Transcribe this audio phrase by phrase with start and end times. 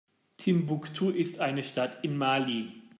[0.37, 2.71] Timbuktu ist eine Stadt in Mali.